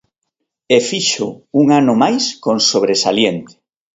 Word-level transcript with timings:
E 0.75 0.77
fíxoo, 0.89 1.33
un 1.61 1.65
ano 1.79 1.93
máis, 2.03 2.23
con 2.43 2.57
sobresaliente. 2.71 3.53